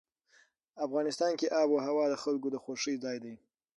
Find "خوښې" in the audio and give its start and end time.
2.63-2.93